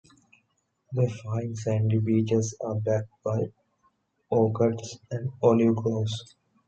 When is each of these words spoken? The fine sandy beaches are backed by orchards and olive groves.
The 0.93 1.07
fine 1.23 1.53
sandy 1.55 1.99
beaches 1.99 2.57
are 2.61 2.73
backed 2.73 3.11
by 3.23 3.51
orchards 4.31 4.97
and 5.11 5.29
olive 5.43 5.75
groves. 5.75 6.35